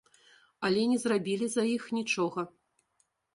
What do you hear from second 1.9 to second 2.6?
нічога.